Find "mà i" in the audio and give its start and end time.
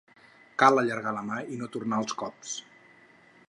1.29-1.59